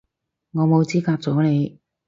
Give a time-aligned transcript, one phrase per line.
[0.53, 1.79] 我冇資格阻你